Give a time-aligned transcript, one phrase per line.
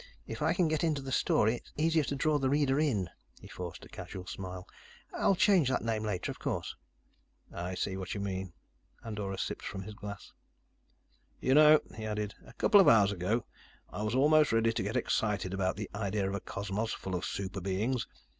[0.25, 3.07] If I can get into the story, it's easier to draw the reader in."
[3.39, 4.67] He forced a casual smile.
[5.13, 6.75] "I'll change that name later, of course."
[7.53, 8.53] "I see what you mean."
[9.05, 10.33] Andorra sipped from his glass.
[11.39, 13.45] "You know," he added, "a couple of hours ago,
[13.91, 17.23] I was almost ready to get excited about the idea of a cosmos full of
[17.23, 18.07] super beings.